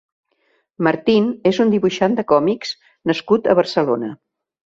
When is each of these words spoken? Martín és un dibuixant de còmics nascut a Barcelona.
Martín 0.87 1.27
és 1.49 1.59
un 1.65 1.73
dibuixant 1.75 2.17
de 2.21 2.25
còmics 2.33 2.73
nascut 3.11 3.53
a 3.53 3.57
Barcelona. 3.63 4.13